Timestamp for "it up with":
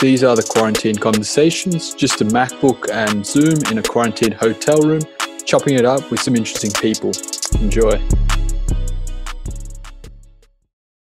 5.74-6.20